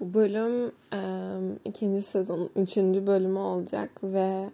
[0.00, 1.00] Bu bölüm e,
[1.64, 4.50] ikinci sezonun üçüncü bölümü olacak ve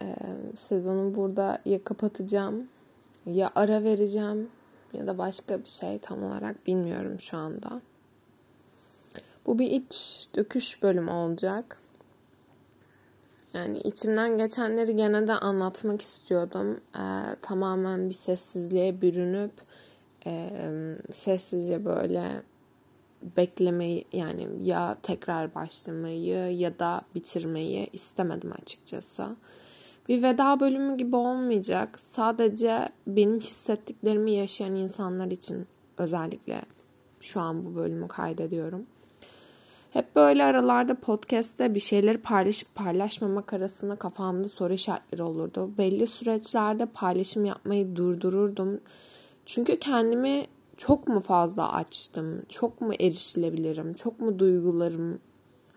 [0.00, 0.16] e,
[0.54, 2.68] sezonu burada ya kapatacağım
[3.26, 4.48] ya ara vereceğim
[4.92, 7.80] ya da başka bir şey tam olarak bilmiyorum şu anda.
[9.46, 11.78] Bu bir iç döküş bölümü olacak.
[13.54, 16.80] Yani içimden geçenleri gene de anlatmak istiyordum.
[16.96, 17.00] Ee,
[17.42, 19.52] tamamen bir sessizliğe bürünüp
[20.26, 20.50] e,
[21.12, 22.42] sessizce böyle
[23.36, 29.26] beklemeyi yani ya tekrar başlamayı ya da bitirmeyi istemedim açıkçası.
[30.08, 32.00] Bir veda bölümü gibi olmayacak.
[32.00, 35.66] Sadece benim hissettiklerimi yaşayan insanlar için
[35.98, 36.62] özellikle
[37.20, 38.86] şu an bu bölümü kaydediyorum.
[39.90, 45.70] Hep böyle aralarda podcast'te bir şeyleri paylaşıp paylaşmamak arasında kafamda soru işaretleri olurdu.
[45.78, 48.80] Belli süreçlerde paylaşım yapmayı durdururdum.
[49.46, 52.42] Çünkü kendimi çok mu fazla açtım?
[52.48, 53.94] Çok mu erişilebilirim?
[53.94, 55.18] Çok mu duygularım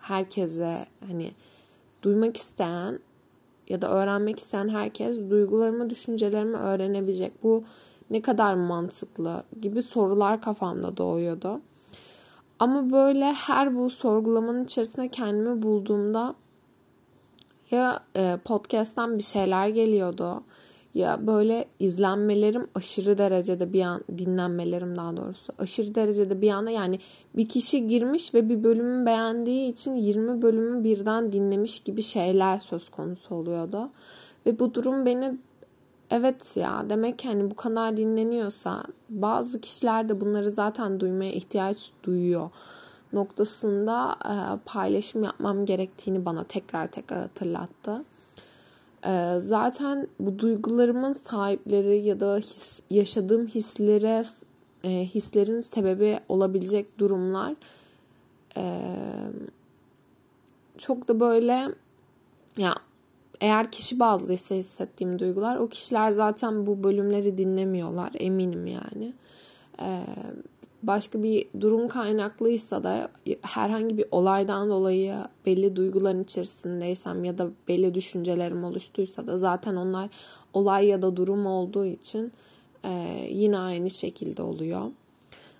[0.00, 1.32] herkese hani
[2.02, 2.98] duymak isteyen
[3.68, 7.42] ya da öğrenmek isteyen herkes duygularımı, düşüncelerimi öğrenebilecek.
[7.42, 7.64] Bu
[8.10, 11.60] ne kadar mantıklı gibi sorular kafamda doğuyordu.
[12.58, 16.34] Ama böyle her bu sorgulamanın içerisinde kendimi bulduğumda
[17.70, 20.42] ya e, podcast'tan bir şeyler geliyordu
[20.96, 26.98] ya böyle izlenmelerim aşırı derecede bir an dinlenmelerim daha doğrusu aşırı derecede bir anda yani
[27.36, 32.88] bir kişi girmiş ve bir bölümü beğendiği için 20 bölümü birden dinlemiş gibi şeyler söz
[32.88, 33.90] konusu oluyordu.
[34.46, 35.38] Ve bu durum beni
[36.10, 41.90] evet ya demek ki hani bu kadar dinleniyorsa bazı kişiler de bunları zaten duymaya ihtiyaç
[42.04, 42.50] duyuyor
[43.12, 48.04] noktasında e, paylaşım yapmam gerektiğini bana tekrar tekrar hatırlattı.
[49.06, 54.24] E, zaten bu duygularımın sahipleri ya da his, yaşadığım hislere
[54.84, 57.54] e, hislerin sebebi olabilecek durumlar
[60.78, 61.68] çok da böyle
[62.56, 62.74] ya
[63.40, 69.12] eğer kişi bazlıysa hissettiğim duygular o kişiler zaten bu bölümleri dinlemiyorlar eminim yani.
[69.80, 70.04] Ee,
[70.86, 73.10] başka bir durum kaynaklıysa da
[73.42, 75.16] herhangi bir olaydan dolayı
[75.46, 80.08] belli duyguların içerisindeysem ya da belli düşüncelerim oluştuysa da zaten onlar
[80.52, 82.32] olay ya da durum olduğu için
[82.84, 84.82] e, yine aynı şekilde oluyor.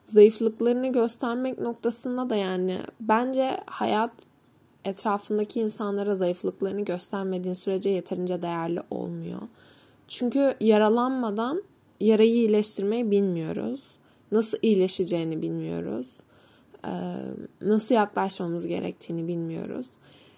[0.07, 4.13] Zayıflıklarını göstermek noktasında da yani bence hayat
[4.85, 9.41] etrafındaki insanlara zayıflıklarını göstermediğin sürece yeterince değerli olmuyor.
[10.09, 11.63] Çünkü yaralanmadan
[12.01, 13.96] yarayı iyileştirmeyi bilmiyoruz.
[14.33, 16.09] Nasıl iyileşeceğini bilmiyoruz.
[17.61, 19.87] Nasıl yaklaşmamız gerektiğini bilmiyoruz.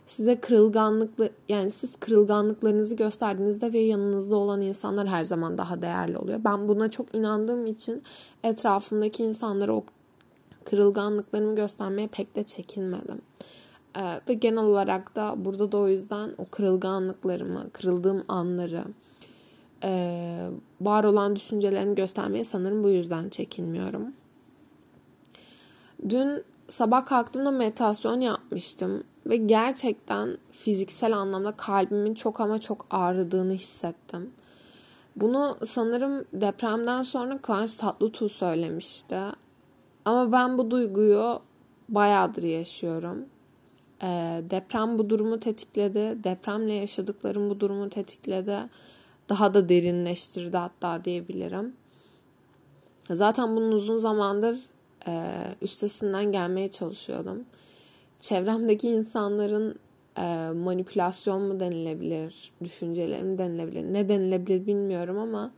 [0.07, 6.41] Size kırılganlıklı yani siz kırılganlıklarınızı gösterdiğinizde ve yanınızda olan insanlar her zaman daha değerli oluyor.
[6.45, 8.03] Ben buna çok inandığım için
[8.45, 9.85] etrafımdaki insanlara o
[10.65, 13.23] kırılganlıklarımı göstermeye pek de çekinmedim.
[13.97, 18.85] Ee, ve genel olarak da burada da o yüzden o kırılganlıklarımı, kırıldığım anları,
[19.85, 20.51] e,
[20.81, 24.13] var olan düşüncelerimi göstermeye sanırım bu yüzden çekinmiyorum.
[26.09, 34.31] Dün sabah kalktığımda meditasyon yapmıştım ve gerçekten fiziksel anlamda kalbimin çok ama çok ağrıdığını hissettim.
[35.17, 39.19] Bunu sanırım depremden sonra Kıvanç Tatlıtuğ söylemişti.
[40.05, 41.41] Ama ben bu duyguyu
[41.89, 43.27] bayağıdır yaşıyorum.
[44.03, 44.07] E,
[44.51, 46.25] deprem bu durumu tetikledi.
[46.25, 48.57] Depremle yaşadıklarım bu durumu tetikledi.
[49.29, 51.73] Daha da derinleştirdi hatta diyebilirim.
[53.11, 54.59] Zaten bunun uzun zamandır
[55.07, 57.45] e, üstesinden gelmeye çalışıyordum.
[58.21, 59.79] Çevremdeki insanların
[60.19, 65.53] e, manipülasyon mu denilebilir, düşüncelerim denilebilir, ne denilebilir bilmiyorum ama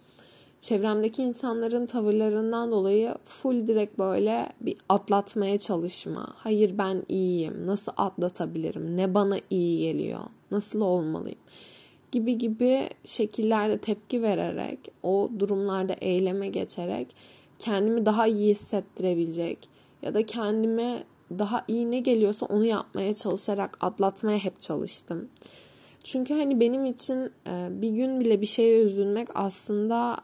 [0.60, 6.26] çevremdeki insanların tavırlarından dolayı full direkt böyle bir atlatmaya çalışma.
[6.37, 7.66] Hayır ben iyiyim.
[7.66, 8.97] Nasıl atlatabilirim?
[8.97, 10.20] Ne bana iyi geliyor?
[10.50, 11.38] Nasıl olmalıyım?
[12.12, 17.06] Gibi gibi şekillerde tepki vererek, o durumlarda eyleme geçerek
[17.59, 19.59] kendimi daha iyi hissettirebilecek
[20.03, 21.04] ya da kendime
[21.38, 25.29] daha iyi ne geliyorsa onu yapmaya çalışarak atlatmaya hep çalıştım.
[26.05, 27.31] Çünkü hani benim için
[27.70, 30.17] bir gün bile bir şeye üzülmek aslında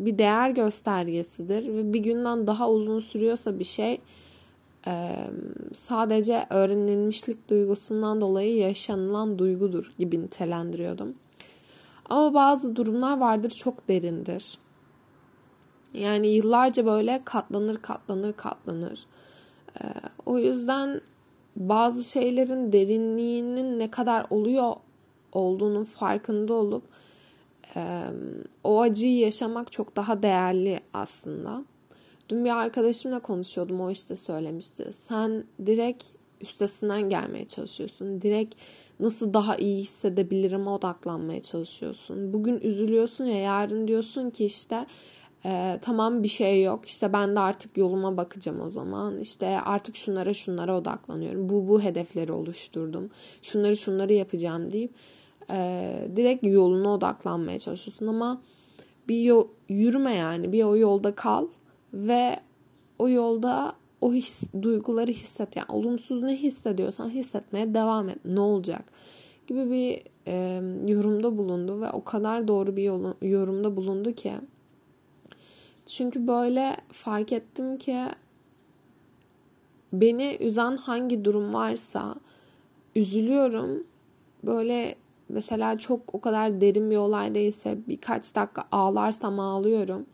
[0.00, 4.00] bir değer göstergesidir ve bir günden daha uzun sürüyorsa bir şey
[5.72, 11.14] sadece öğrenilmişlik duygusundan dolayı yaşanılan duygudur gibi nitelendiriyordum.
[12.08, 14.58] Ama bazı durumlar vardır çok derindir.
[15.94, 19.06] Yani yıllarca böyle katlanır katlanır katlanır.
[20.26, 21.00] O yüzden
[21.56, 24.72] bazı şeylerin derinliğinin ne kadar oluyor
[25.32, 26.82] olduğunun farkında olup
[28.64, 31.64] o acıyı yaşamak çok daha değerli aslında.
[32.28, 33.80] Dün bir arkadaşımla konuşuyordum.
[33.80, 34.92] O işte söylemişti.
[34.92, 36.04] Sen direkt
[36.40, 38.22] üstesinden gelmeye çalışıyorsun.
[38.22, 38.54] Direkt
[39.00, 42.32] nasıl daha iyi hissedebilirim odaklanmaya çalışıyorsun.
[42.32, 44.86] Bugün üzülüyorsun ya yarın diyorsun ki işte
[45.44, 49.96] e, tamam bir şey yok işte ben de artık yoluma bakacağım o zaman işte artık
[49.96, 53.10] şunlara şunlara odaklanıyorum bu bu hedefleri oluşturdum
[53.42, 54.94] şunları şunları yapacağım deyip
[55.50, 58.42] e, direkt yoluna odaklanmaya çalışıyorsun ama
[59.08, 61.46] bir yol, yürüme yani bir o yolda kal
[61.94, 62.40] ve
[62.98, 65.56] o yolda o his, duyguları hisset.
[65.56, 68.18] Yani olumsuz ne hissediyorsan hissetmeye devam et.
[68.24, 68.84] Ne olacak?
[69.46, 70.62] Gibi bir e,
[70.92, 74.32] yorumda bulundu ve o kadar doğru bir yolu, yorumda bulundu ki.
[75.86, 77.96] Çünkü böyle fark ettim ki
[79.92, 82.14] beni üzen hangi durum varsa
[82.96, 83.84] üzülüyorum.
[84.44, 84.94] Böyle
[85.28, 90.06] mesela çok o kadar derin bir olay değilse birkaç dakika ağlarsam ağlıyorum.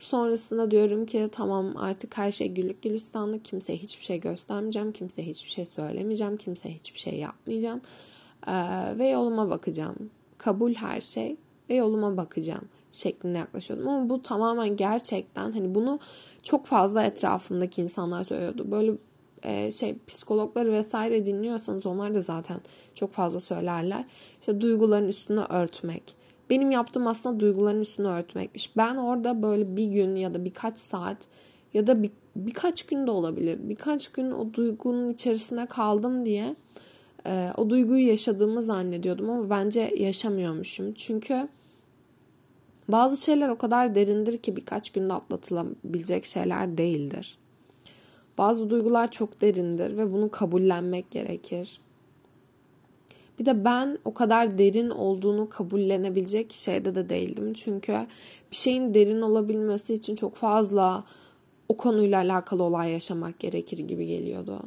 [0.00, 3.44] Sonrasında diyorum ki tamam artık her şey güllük gülistanlık.
[3.44, 4.92] Kimseye hiçbir şey göstermeyeceğim.
[4.92, 6.36] Kimseye hiçbir şey söylemeyeceğim.
[6.36, 7.80] Kimseye hiçbir şey yapmayacağım.
[8.46, 8.52] Ee,
[8.98, 10.10] ve yoluma bakacağım.
[10.38, 11.36] Kabul her şey
[11.70, 13.88] ve yoluma bakacağım şeklinde yaklaşıyordum.
[13.88, 15.98] Ama bu tamamen gerçekten hani bunu
[16.42, 18.70] çok fazla etrafımdaki insanlar söylüyordu.
[18.70, 18.92] Böyle
[19.42, 22.60] e, şey psikologları vesaire dinliyorsanız onlar da zaten
[22.94, 24.04] çok fazla söylerler.
[24.40, 26.19] İşte duyguların üstüne örtmek
[26.50, 28.76] benim yaptığım aslında duyguların üstünü örtmekmiş.
[28.76, 31.28] Ben orada böyle bir gün ya da birkaç saat
[31.74, 33.58] ya da bir, birkaç gün de olabilir.
[33.62, 36.56] Birkaç gün o duygunun içerisine kaldım diye
[37.26, 40.94] e, o duyguyu yaşadığımı zannediyordum ama bence yaşamıyormuşum.
[40.94, 41.48] Çünkü
[42.88, 47.38] bazı şeyler o kadar derindir ki birkaç günde atlatılabilecek şeyler değildir.
[48.38, 51.80] Bazı duygular çok derindir ve bunu kabullenmek gerekir.
[53.40, 57.52] Bir de ben o kadar derin olduğunu kabullenebilecek şeyde de değildim.
[57.54, 57.92] Çünkü
[58.50, 61.04] bir şeyin derin olabilmesi için çok fazla
[61.68, 64.60] o konuyla alakalı olay yaşamak gerekir gibi geliyordu.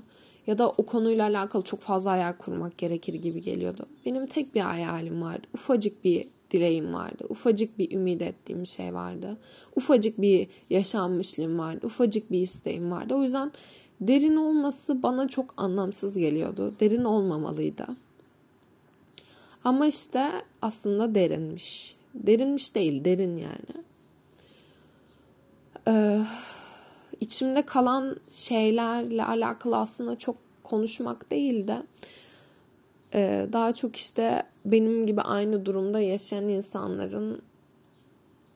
[0.48, 3.86] Ya da o konuyla alakalı çok fazla hayal kurmak gerekir gibi geliyordu.
[4.06, 5.48] Benim tek bir hayalim vardı.
[5.54, 7.26] Ufacık bir dileğim vardı.
[7.30, 9.38] Ufacık bir ümit ettiğim şey vardı.
[9.76, 11.86] Ufacık bir yaşanmışlığım vardı.
[11.86, 13.16] Ufacık bir isteğim vardı.
[13.16, 13.52] O yüzden
[14.02, 16.74] derin olması bana çok anlamsız geliyordu.
[16.80, 17.88] Derin olmamalıydı.
[19.64, 20.32] Ama işte
[20.62, 21.96] aslında derinmiş.
[22.14, 23.84] Derinmiş değil, derin yani.
[25.88, 26.20] Ee,
[27.20, 31.84] içimde kalan şeylerle alakalı aslında çok konuşmak değil de
[33.14, 37.42] e, daha çok işte benim gibi aynı durumda yaşayan insanların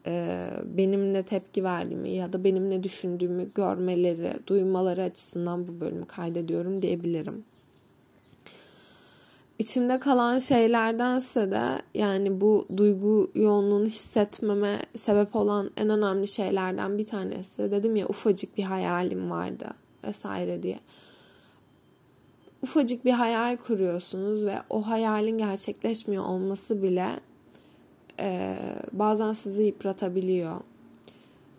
[0.06, 7.44] e, benimle tepki verdiğimi ya da benimle düşündüğümü görmeleri, duymaları açısından bu bölümü kaydediyorum diyebilirim
[9.60, 17.06] içimde kalan şeylerdense de yani bu duygu yoğunluğunu hissetmeme sebep olan en önemli şeylerden bir
[17.06, 19.70] tanesi dedim ya ufacık bir hayalim vardı
[20.04, 20.80] vesaire diye.
[22.62, 27.20] Ufacık bir hayal kuruyorsunuz ve o hayalin gerçekleşmiyor olması bile
[28.20, 28.58] e,
[28.92, 30.60] bazen sizi yıpratabiliyor.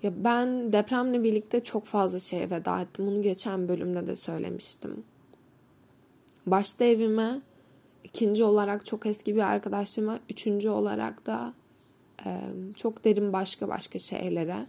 [0.02, 3.06] Ya ben depremle birlikte çok fazla şeye veda ettim.
[3.06, 5.04] Bunu geçen bölümde de söylemiştim.
[6.46, 7.40] Başta evime,
[8.18, 10.18] İkinci olarak çok eski bir arkadaşıma.
[10.30, 11.52] Üçüncü olarak da
[12.26, 12.40] e,
[12.76, 14.66] çok derin başka başka şeylere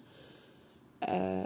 [1.08, 1.46] e,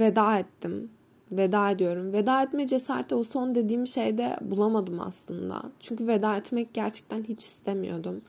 [0.00, 0.90] veda ettim.
[1.32, 2.12] Veda ediyorum.
[2.12, 5.62] Veda etme cesareti o son dediğim şeyde bulamadım aslında.
[5.80, 8.20] Çünkü veda etmek gerçekten hiç istemiyordum.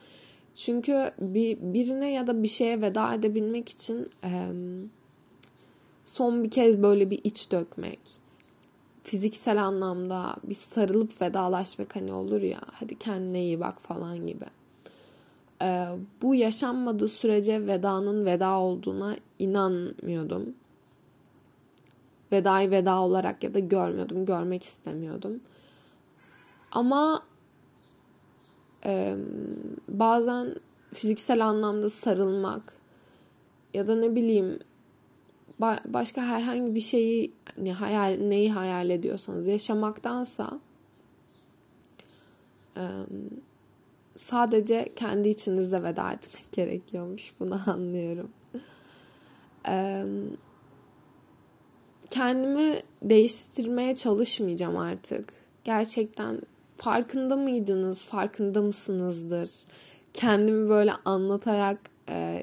[0.56, 4.48] Çünkü bir birine ya da bir şeye veda edebilmek için e,
[6.06, 8.21] son bir kez böyle bir iç dökmek
[9.04, 14.46] fiziksel anlamda bir sarılıp vedalaşmak hani olur ya hadi kendine iyi bak falan gibi.
[15.62, 15.88] Ee,
[16.22, 20.54] bu yaşanmadığı sürece vedanın veda olduğuna inanmıyordum.
[22.32, 25.40] Vedayı veda olarak ya da görmüyordum, görmek istemiyordum.
[26.72, 27.24] Ama
[28.86, 29.16] e,
[29.88, 30.56] bazen
[30.94, 32.74] fiziksel anlamda sarılmak
[33.74, 34.60] ya da ne bileyim
[35.86, 40.60] başka herhangi bir şeyi hani hayal neyi hayal ediyorsanız yaşamaktansa
[44.18, 47.34] sadece kendi içinizde veda etmek gerekiyormuş.
[47.40, 48.30] Bunu anlıyorum.
[52.10, 55.34] Kendimi değiştirmeye çalışmayacağım artık.
[55.64, 56.42] Gerçekten
[56.78, 58.06] farkında mıydınız?
[58.06, 59.50] Farkında mısınızdır?
[60.14, 61.91] Kendimi böyle anlatarak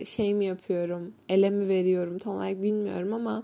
[0.05, 3.43] şey mi yapıyorum, ele mi veriyorum tam olarak bilmiyorum ama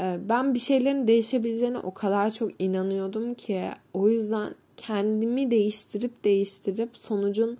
[0.00, 3.62] e, ben bir şeylerin değişebileceğine o kadar çok inanıyordum ki
[3.94, 7.58] o yüzden kendimi değiştirip değiştirip sonucun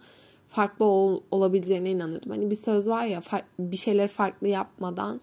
[0.48, 2.30] farklı ol, olabileceğine inanıyordum.
[2.30, 3.20] Hani bir söz var ya
[3.58, 5.20] bir şeyleri farklı yapmadan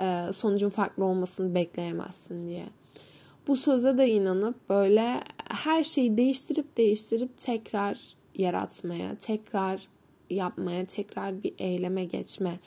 [0.00, 2.64] e, sonucun farklı olmasını bekleyemezsin diye.
[3.48, 9.88] Bu söze de inanıp böyle her şeyi değiştirip değiştirip tekrar yaratmaya, tekrar
[10.34, 12.58] yapmaya, tekrar bir eyleme geçme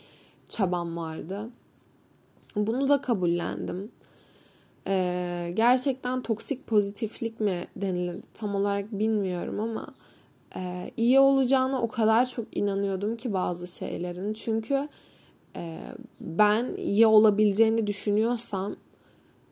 [0.47, 1.49] çabam vardı.
[2.55, 3.91] Bunu da kabullendim.
[4.87, 9.93] Ee, gerçekten toksik pozitiflik mi denilir tam olarak bilmiyorum ama
[10.55, 14.33] e, iyi olacağına o kadar çok inanıyordum ki bazı şeylerin.
[14.33, 14.87] Çünkü
[15.55, 15.79] e,
[16.21, 18.75] ben iyi olabileceğini düşünüyorsam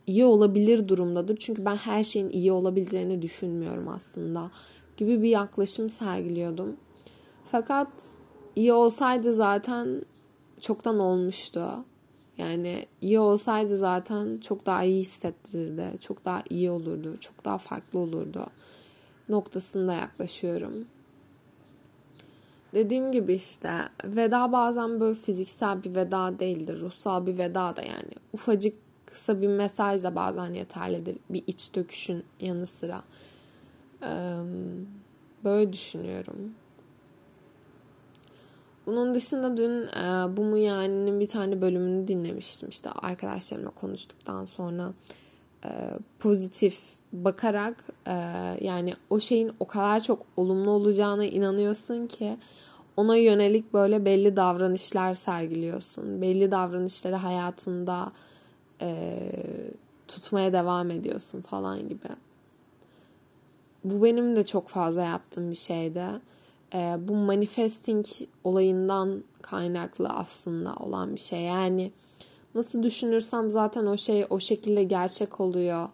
[0.08, 1.38] iyi olabilir durumdadır.
[1.40, 4.52] Çünkü ben her şeyin iyi olabileceğini düşünmüyorum aslında
[4.98, 6.78] gibi bir yaklaşım sergiliyordum.
[7.56, 7.88] Fakat
[8.56, 10.02] iyi olsaydı zaten
[10.62, 11.84] çoktan olmuştu.
[12.38, 15.98] Yani iyi olsaydı zaten çok daha iyi hissettirirdi.
[16.00, 17.18] Çok daha iyi olurdu.
[17.20, 18.48] Çok daha farklı olurdu.
[19.30, 20.74] Noktasında yaklaşıyorum.
[22.74, 23.72] Dediğim gibi işte
[24.06, 26.82] veda bazen böyle fiziksel bir veda değildir.
[26.82, 28.12] Ruhsal bir veda da yani.
[28.34, 28.74] Ufacık
[29.06, 31.18] kısa bir mesaj da bazen yeterlidir.
[31.30, 33.04] Bir iç döküşün yanı sıra.
[35.44, 36.56] Böyle düşünüyorum.
[38.86, 42.70] Bunun dışında dün e, Bu Mu Yani'nin bir tane bölümünü dinlemiştim.
[42.70, 44.94] İşte arkadaşlarımla konuştuktan sonra
[45.66, 45.70] e,
[46.20, 46.80] pozitif
[47.14, 48.14] bakarak e,
[48.62, 52.38] yani o şeyin o kadar çok olumlu olacağına inanıyorsun ki
[52.98, 56.22] ona yönelik böyle belli davranışlar sergiliyorsun.
[56.22, 58.12] Belli davranışları hayatında
[58.82, 59.20] e,
[60.08, 62.10] tutmaya devam ediyorsun falan gibi.
[63.84, 66.04] Bu benim de çok fazla yaptığım bir şeydi
[66.76, 68.06] e, bu manifesting
[68.44, 71.42] olayından kaynaklı aslında olan bir şey.
[71.42, 71.92] Yani
[72.56, 75.90] nasıl düşünürsem zaten o şey o şekilde gerçek oluyor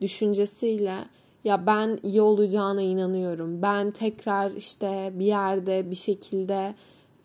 [0.00, 0.96] düşüncesiyle
[1.44, 3.62] ya ben iyi olacağına inanıyorum.
[3.62, 6.74] Ben tekrar işte bir yerde bir şekilde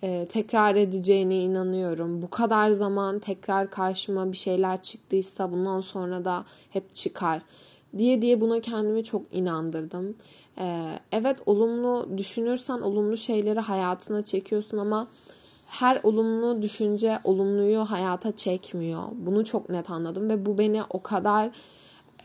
[0.03, 2.21] e, tekrar edeceğine inanıyorum.
[2.21, 7.41] Bu kadar zaman tekrar karşıma bir şeyler çıktıysa bundan sonra da hep çıkar
[7.97, 10.15] diye diye buna kendimi çok inandırdım.
[10.57, 15.07] Ee, evet olumlu düşünürsen olumlu şeyleri hayatına çekiyorsun ama
[15.67, 19.03] her olumlu düşünce olumluyu hayata çekmiyor.
[19.13, 21.49] Bunu çok net anladım ve bu beni o kadar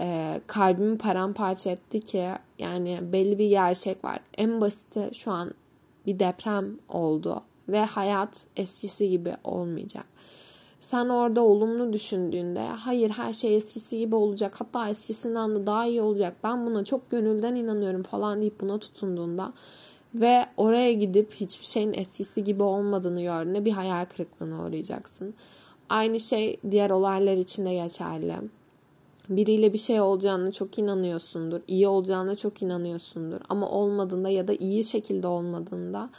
[0.01, 2.29] e, kalbimi paramparça etti ki
[2.59, 4.21] yani belli bir gerçek var.
[4.39, 5.55] En basiti şu an
[6.07, 10.05] bir deprem oldu ve hayat eskisi gibi olmayacak.
[10.81, 16.03] Sen orada olumlu düşündüğünde hayır her şey eskisi gibi olacak hatta eskisinden de daha iyi
[16.03, 19.53] olacak ben buna çok gönülden inanıyorum falan deyip buna tutunduğunda
[20.15, 25.35] ve oraya gidip hiçbir şeyin eskisi gibi olmadığını gördüğünde bir hayal kırıklığına uğrayacaksın.
[25.89, 28.35] Aynı şey diğer olaylar için de geçerli.
[29.29, 31.61] Biriyle bir şey olacağını çok inanıyorsundur.
[31.69, 33.41] iyi olacağına çok inanıyorsundur.
[33.49, 36.11] Ama olmadığında ya da iyi şekilde olmadığında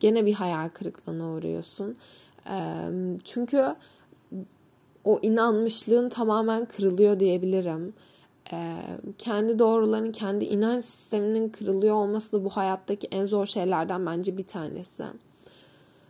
[0.00, 1.96] gene bir hayal kırıklığına uğruyorsun.
[3.24, 3.74] Çünkü
[5.04, 7.92] o inanmışlığın tamamen kırılıyor diyebilirim.
[9.18, 14.46] kendi doğruların, kendi inanç sisteminin kırılıyor olması da bu hayattaki en zor şeylerden bence bir
[14.46, 15.04] tanesi.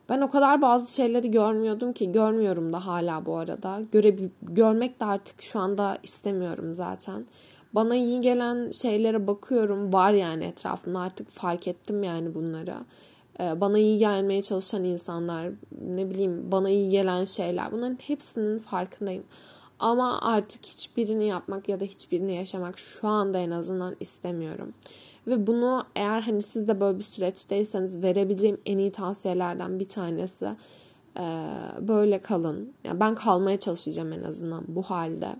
[0.08, 3.80] Ben o kadar bazı şeyleri görmüyordum ki görmüyorum da hala bu arada.
[3.92, 7.26] Göre, görmek de artık şu anda istemiyorum zaten.
[7.72, 9.92] Bana iyi gelen şeylere bakıyorum.
[9.92, 12.74] Var yani etrafımda artık fark ettim yani bunları.
[13.40, 15.50] Ee, bana iyi gelmeye çalışan insanlar,
[15.86, 19.24] ne bileyim bana iyi gelen şeyler bunların hepsinin farkındayım.
[19.78, 24.74] Ama artık hiçbirini yapmak ya da hiçbirini yaşamak şu anda en azından istemiyorum.
[25.26, 30.48] Ve bunu eğer hani siz de böyle bir süreçteyseniz verebileceğim en iyi tavsiyelerden bir tanesi
[31.16, 31.46] e,
[31.80, 32.72] böyle kalın.
[32.84, 35.36] Yani ben kalmaya çalışacağım en azından bu halde.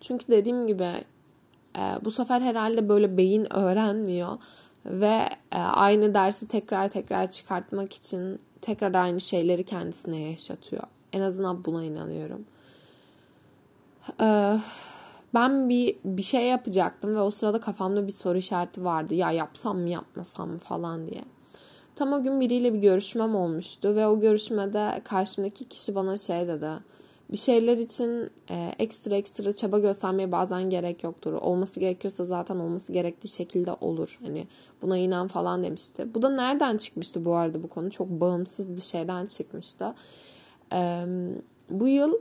[0.00, 0.88] Çünkü dediğim gibi
[1.76, 4.38] e, bu sefer herhalde böyle beyin öğrenmiyor
[4.88, 10.82] ve e, aynı dersi tekrar tekrar çıkartmak için tekrar aynı şeyleri kendisine yaşatıyor.
[11.12, 12.44] En azından buna inanıyorum.
[14.20, 14.58] E,
[15.34, 19.14] ben bir bir şey yapacaktım ve o sırada kafamda bir soru işareti vardı.
[19.14, 21.24] Ya yapsam mı yapmasam mı falan diye.
[21.94, 26.70] Tam o gün biriyle bir görüşmem olmuştu ve o görüşmede karşımdaki kişi bana şey dedi
[27.32, 31.32] bir şeyler için e, ekstra ekstra çaba göstermeye bazen gerek yoktur.
[31.32, 34.18] Olması gerekiyorsa zaten olması gerektiği şekilde olur.
[34.22, 34.46] Hani
[34.82, 36.14] buna inan falan demişti.
[36.14, 37.90] Bu da nereden çıkmıştı bu arada bu konu?
[37.90, 39.94] Çok bağımsız bir şeyden çıkmıştı.
[40.72, 41.04] E,
[41.70, 42.14] bu yıl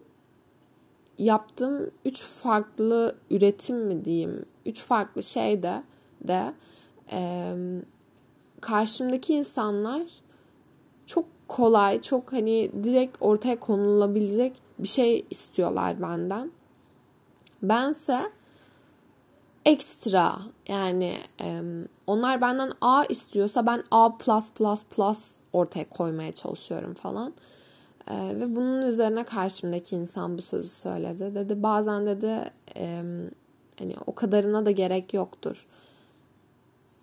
[1.17, 5.83] yaptığım üç farklı üretim mi diyeyim, üç farklı şeyde
[6.27, 6.53] de
[7.11, 7.53] e,
[8.61, 10.01] karşımdaki insanlar
[11.05, 16.51] çok kolay, çok hani direkt ortaya konulabilecek bir şey istiyorlar benden.
[17.61, 18.31] Bense
[19.65, 21.61] ekstra yani e,
[22.07, 27.33] onlar benden A istiyorsa ben A plus plus plus ortaya koymaya çalışıyorum falan.
[28.11, 31.35] Ee, ve bunun üzerine karşımdaki insan bu sözü söyledi.
[31.35, 33.03] Dedi bazen dedi e,
[33.79, 35.65] hani o kadarına da gerek yoktur.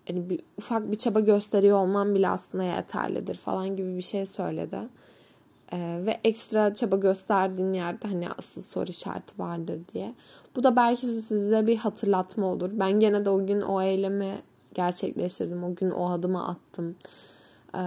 [0.07, 4.79] Hani bir, ufak bir çaba gösteriyor olman bile aslında yeterlidir falan gibi bir şey söyledi.
[5.75, 10.13] Ee, ve ekstra çaba gösterdiğin yerde hani asıl soru işareti vardır diye.
[10.55, 12.69] Bu da belki size bir hatırlatma olur.
[12.73, 14.41] Ben gene de o gün o eylemi
[14.73, 15.63] gerçekleştirdim.
[15.63, 16.95] O gün o adımı attım.
[17.75, 17.79] Ee,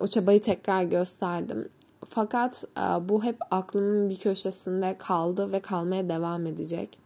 [0.00, 1.68] o çabayı tekrar gösterdim.
[2.04, 6.98] Fakat e, bu hep aklımın bir köşesinde kaldı ve kalmaya devam edecek.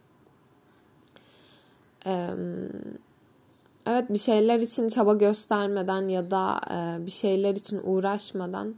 [3.86, 8.74] Evet bir şeyler için çaba göstermeden ya da e, bir şeyler için uğraşmadan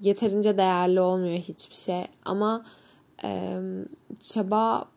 [0.00, 2.06] yeterince değerli olmuyor hiçbir şey.
[2.24, 2.64] Ama
[4.20, 4.88] çaba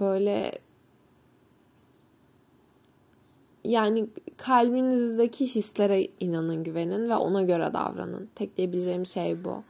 [0.00, 0.58] böyle
[3.64, 8.28] yani kalbinizdeki hislere inanın, güvenin ve ona göre davranın.
[8.34, 9.62] Tek diyebileceğim şey bu.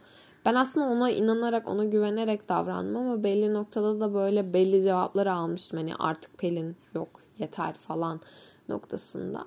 [0.45, 5.79] Ben aslında ona inanarak, ona güvenerek davrandım ama belli noktada da böyle belli cevapları almıştım.
[5.79, 8.21] Hani artık Pelin yok, yeter falan
[8.69, 9.45] noktasında.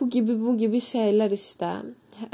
[0.00, 1.72] Bu gibi bu gibi şeyler işte.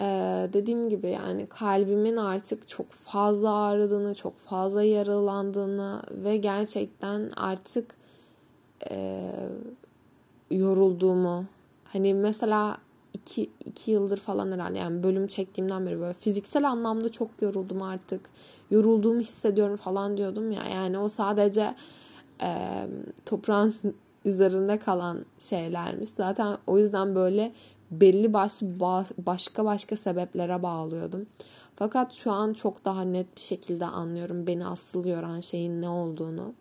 [0.01, 7.95] Ee, dediğim gibi yani kalbimin artık çok fazla ağrıdığını, çok fazla yaralandığını ve gerçekten artık
[8.91, 9.23] e,
[10.51, 11.45] yorulduğumu.
[11.85, 12.79] Hani mesela
[13.15, 18.21] iki, iki yıldır falan herhalde yani bölüm çektiğimden beri böyle fiziksel anlamda çok yoruldum artık.
[18.71, 20.65] Yorulduğumu hissediyorum falan diyordum ya.
[20.65, 21.75] Yani o sadece
[22.43, 22.87] e,
[23.27, 23.75] toprağın
[24.25, 26.09] üzerinde kalan şeylermiş.
[26.09, 27.53] Zaten o yüzden böyle
[27.91, 28.81] belli başlı
[29.27, 31.27] başka başka sebeplere bağlıyordum.
[31.77, 36.55] Fakat şu an çok daha net bir şekilde anlıyorum beni asıl yoran şeyin ne olduğunu.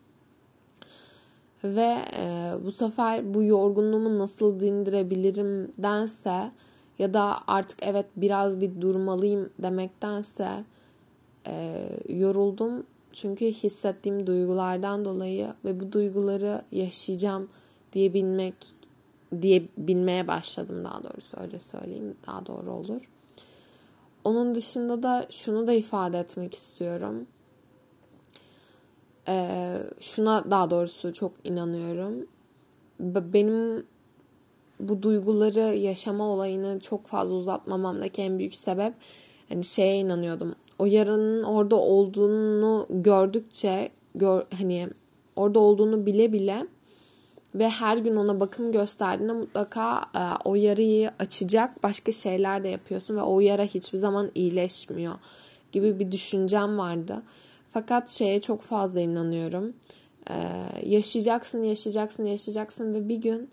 [1.64, 6.52] Ve e, bu sefer bu yorgunluğumu nasıl dindirebilirim dense
[7.00, 10.50] ya da artık evet biraz bir durmalıyım demektense
[11.48, 12.84] e, yoruldum.
[13.14, 17.50] Çünkü hissettiğim duygulardan dolayı ve bu duyguları yaşayacağım
[17.94, 18.56] diyebilmek
[19.42, 23.02] diye bilmeye başladım daha doğrusu öyle söyleyeyim daha doğru olur.
[24.24, 27.28] Onun dışında da şunu da ifade etmek istiyorum.
[29.28, 32.28] Ee, şuna daha doğrusu çok inanıyorum.
[33.00, 33.86] Benim
[34.80, 38.94] bu duyguları yaşama olayını çok fazla uzatmamamdaki en büyük sebep
[39.50, 40.56] hani şeye inanıyordum.
[40.80, 44.90] O yaranın orada olduğunu gördükçe gör, hani
[45.36, 46.68] orada olduğunu bile bile
[47.56, 53.16] ve her gün ona bakım gösterdiğinde mutlaka e, o yarayı açacak başka şeyler de yapıyorsun
[53.16, 55.14] ve o yara hiçbir zaman iyileşmiyor
[55.72, 57.22] gibi bir düşüncem vardı.
[57.72, 59.74] Fakat şeye çok fazla inanıyorum.
[60.30, 60.36] E,
[60.84, 63.50] yaşayacaksın, yaşayacaksın, yaşayacaksın ve bir gün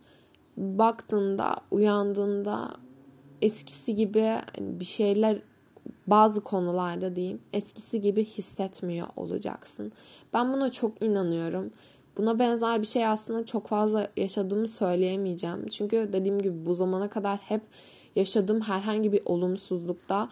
[0.56, 2.76] baktığında, uyandığında
[3.42, 5.38] eskisi gibi bir şeyler
[6.06, 9.92] bazı konularda diyeyim eskisi gibi hissetmiyor olacaksın.
[10.32, 11.70] Ben buna çok inanıyorum.
[12.18, 15.66] Buna benzer bir şey aslında çok fazla yaşadığımı söyleyemeyeceğim.
[15.68, 17.62] Çünkü dediğim gibi bu zamana kadar hep
[18.16, 20.28] yaşadığım herhangi bir olumsuzlukta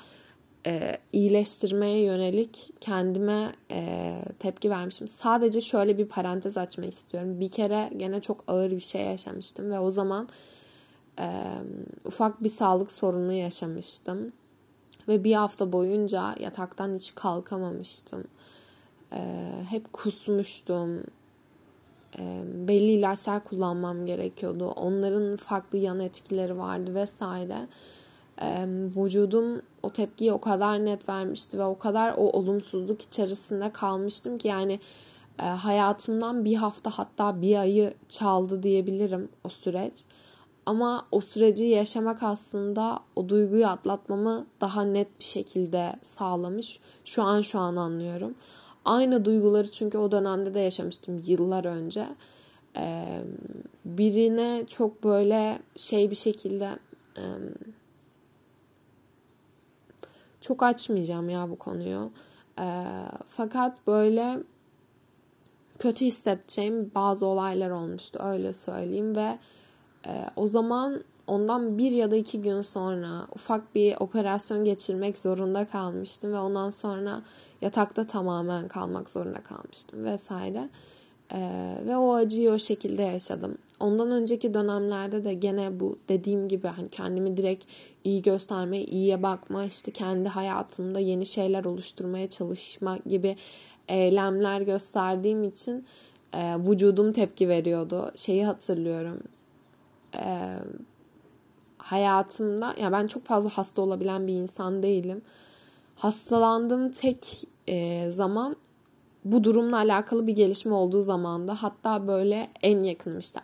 [0.66, 5.08] e, iyileştirmeye yönelik kendime e, tepki vermişim.
[5.08, 7.40] Sadece şöyle bir parantez açmak istiyorum.
[7.40, 10.28] Bir kere gene çok ağır bir şey yaşamıştım ve o zaman
[11.18, 11.28] e,
[12.04, 14.32] ufak bir sağlık sorunu yaşamıştım.
[15.08, 18.24] Ve bir hafta boyunca yataktan hiç kalkamamıştım.
[19.12, 21.04] E, hep kusmuştum
[22.68, 24.68] belli ilaçlar kullanmam gerekiyordu.
[24.68, 27.66] Onların farklı yan etkileri vardı vesaire.
[28.96, 34.48] Vücudum o tepkiyi o kadar net vermişti ve o kadar o olumsuzluk içerisinde kalmıştım ki
[34.48, 34.80] yani
[35.38, 39.92] hayatımdan bir hafta hatta bir ayı çaldı diyebilirim o süreç.
[40.66, 46.80] Ama o süreci yaşamak aslında o duyguyu atlatmamı daha net bir şekilde sağlamış.
[47.04, 48.34] Şu an şu an anlıyorum.
[48.84, 52.06] Aynı duyguları çünkü o dönemde de yaşamıştım yıllar önce.
[52.76, 53.22] Ee,
[53.84, 56.78] birine çok böyle şey bir şekilde
[57.16, 57.22] e,
[60.40, 62.10] çok açmayacağım ya bu konuyu.
[62.58, 62.84] E,
[63.28, 64.38] fakat böyle
[65.78, 69.38] kötü hissedeceğim bazı olaylar olmuştu öyle söyleyeyim ve
[70.06, 75.64] e, o zaman ondan bir ya da iki gün sonra ufak bir operasyon geçirmek zorunda
[75.64, 77.22] kalmıştım ve ondan sonra
[77.62, 80.68] yatakta tamamen kalmak zorunda kalmıştım vesaire.
[81.32, 83.58] Ee, ve o acıyı o şekilde yaşadım.
[83.80, 87.64] Ondan önceki dönemlerde de gene bu dediğim gibi hani kendimi direkt
[88.04, 93.36] iyi gösterme, iyiye bakma, işte kendi hayatımda yeni şeyler oluşturmaya çalışma gibi
[93.88, 95.84] eylemler gösterdiğim için
[96.32, 98.12] e, vücudum tepki veriyordu.
[98.16, 99.18] Şeyi hatırlıyorum.
[100.16, 100.58] E,
[101.78, 105.22] hayatımda ya yani ben çok fazla hasta olabilen bir insan değilim.
[105.96, 108.56] Hastalandığım tek e, zaman
[109.24, 111.54] bu durumla alakalı bir gelişme olduğu zamanda.
[111.62, 113.40] Hatta böyle en yakınım işte.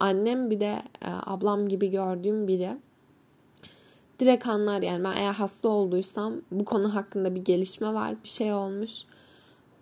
[0.00, 2.76] Annem bir de e, ablam gibi gördüğüm biri.
[4.18, 5.04] Direkt anlar yani.
[5.04, 9.04] Ben eğer hasta olduysam bu konu hakkında bir gelişme var bir şey olmuş.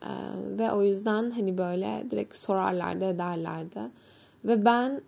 [0.03, 0.11] E,
[0.59, 3.81] ve o yüzden hani böyle direkt sorarlardı ederlerdi.
[4.45, 5.01] Ve ben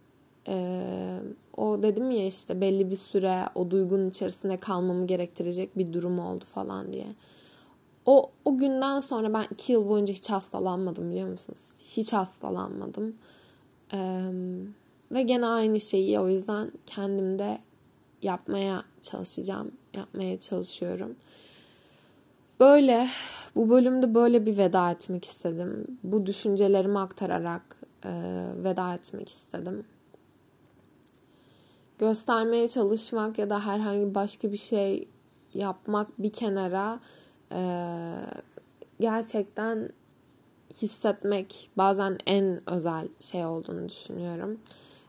[0.49, 1.19] e,
[1.57, 6.45] o dedim ya işte belli bir süre o duygunun içerisinde kalmamı gerektirecek bir durum oldu
[6.45, 7.07] falan diye.
[8.07, 11.69] O, o günden sonra ben iki yıl boyunca hiç hastalanmadım biliyor musunuz?
[11.79, 13.17] Hiç hastalanmadım.
[13.93, 14.31] Ee,
[15.13, 17.59] ve gene aynı şeyi o yüzden kendimde
[18.23, 19.73] yapmaya çalışacağım.
[19.95, 21.17] Yapmaya çalışıyorum.
[22.61, 23.09] Böyle
[23.57, 25.99] bu bölümde böyle bir veda etmek istedim.
[26.03, 28.11] Bu düşüncelerimi aktararak e,
[28.65, 29.85] veda etmek istedim.
[32.05, 35.09] Göstermeye çalışmak ya da herhangi başka bir şey
[35.55, 37.01] yapmak bir kenara
[37.53, 37.61] e,
[39.01, 39.89] gerçekten
[40.83, 44.59] hissetmek bazen en özel şey olduğunu düşünüyorum.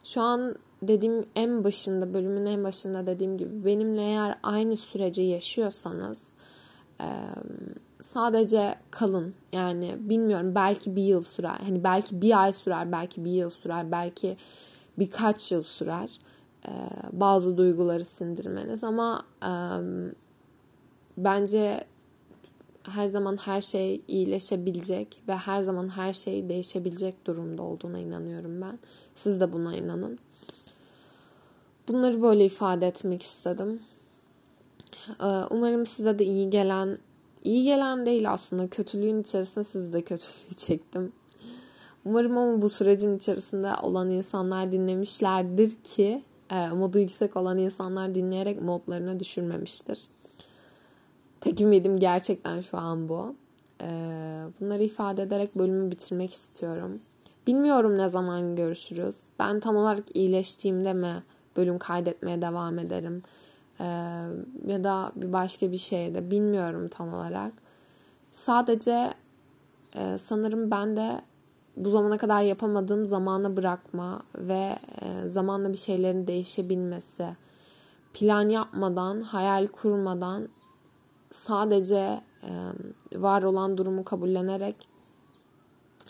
[0.04, 6.28] Şu an dediğim en başında bölümün en başında dediğim gibi benimle eğer aynı süreci yaşıyorsanız
[7.02, 7.10] e,
[8.02, 9.34] sadece kalın.
[9.54, 11.60] Yani bilmiyorum belki bir yıl sürer.
[11.64, 14.38] Hani belki bir ay sürer, belki bir yıl sürer, belki
[15.00, 16.20] birkaç yıl sürer.
[16.66, 16.72] E,
[17.12, 19.52] bazı duyguları sindirmeniz ama e,
[21.18, 21.86] bence
[22.90, 28.80] her zaman her şey iyileşebilecek ve her zaman her şey değişebilecek durumda olduğuna inanıyorum ben.
[29.16, 30.20] Siz de buna inanın.
[31.88, 33.80] Bunları böyle ifade etmek istedim.
[35.22, 36.98] Ee, umarım size de iyi gelen,
[37.44, 41.12] iyi gelen değil aslında kötülüğün içerisinde siz de kötülüğü çektim.
[42.06, 48.62] Umarım ama bu sürecin içerisinde olan insanlar dinlemişlerdir ki e, modu yüksek olan insanlar dinleyerek
[48.62, 50.00] modlarına düşürmemiştir.
[51.42, 53.36] Tek ümidim gerçekten şu an bu.
[53.82, 57.00] Ee, bunları ifade ederek bölümü bitirmek istiyorum.
[57.48, 59.24] Bilmiyorum ne zaman görüşürüz.
[59.40, 61.24] Ben tam olarak iyileştiğimde mi
[61.58, 63.24] bölüm kaydetmeye devam ederim.
[63.80, 63.84] Ee,
[64.68, 67.54] ya da bir başka bir şeyde bilmiyorum tam olarak.
[68.32, 69.14] Sadece
[69.96, 71.22] e, sanırım ben de
[71.78, 77.28] bu zamana kadar yapamadığım zamana bırakma ve e, zamanla bir şeylerin değişebilmesi,
[78.14, 80.50] plan yapmadan, hayal kurmadan
[81.32, 82.52] sadece e,
[83.16, 84.76] var olan durumu kabullenerek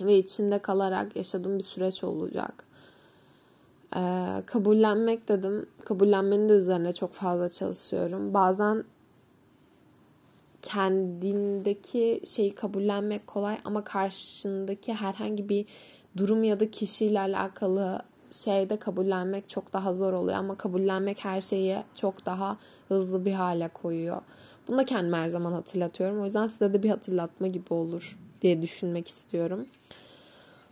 [0.02, 2.64] ve içinde kalarak yaşadığım bir süreç olacak.
[3.96, 4.02] E,
[4.46, 5.66] kabullenmek dedim.
[5.86, 8.34] Kabullenmenin de üzerine çok fazla çalışıyorum.
[8.34, 8.84] Bazen
[10.66, 15.66] kendindeki şeyi kabullenmek kolay ama karşındaki herhangi bir
[16.18, 18.02] durum ya da kişiyle alakalı
[18.32, 23.68] şeyde kabullenmek çok daha zor oluyor ama kabullenmek her şeyi çok daha hızlı bir hale
[23.68, 24.22] koyuyor.
[24.68, 26.22] Bunu da kendime her zaman hatırlatıyorum.
[26.22, 29.66] O yüzden size de bir hatırlatma gibi olur diye düşünmek istiyorum.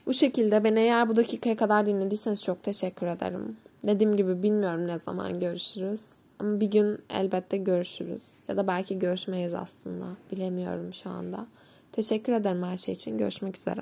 [0.06, 3.58] Bu şekilde beni eğer bu dakikaya kadar dinlediyseniz çok teşekkür ederim.
[3.84, 6.23] Dediğim gibi bilmiyorum ne zaman görüşürüz.
[6.40, 8.34] Ama bir gün elbette görüşürüz.
[8.48, 10.06] Ya da belki görüşmeyiz aslında.
[10.32, 11.48] Bilemiyorum şu anda.
[11.92, 13.18] Teşekkür ederim her şey için.
[13.18, 13.82] Görüşmek üzere.